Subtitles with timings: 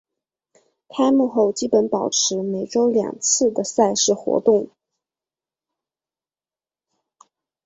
[0.89, 4.67] 开幕后基本保持每周两次赛事活动。